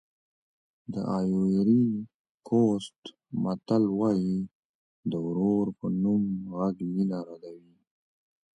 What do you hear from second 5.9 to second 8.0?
نوم غږ مینه ردوي.